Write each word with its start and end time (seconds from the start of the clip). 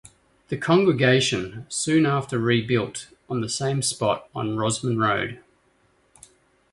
The 0.47 0.57
congregation, 0.57 1.67
soon 1.69 2.07
after 2.07 2.39
rebuilt, 2.39 3.09
on 3.29 3.41
the 3.41 3.47
same 3.49 3.83
spot 3.83 4.27
on 4.33 4.55
Rosman 4.55 4.97
Road. 4.97 5.39